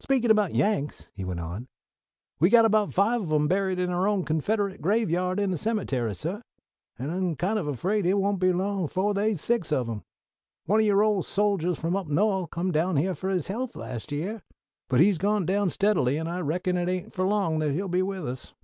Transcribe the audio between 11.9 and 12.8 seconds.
up No'th come